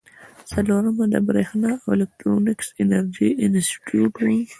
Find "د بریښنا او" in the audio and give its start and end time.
1.13-1.89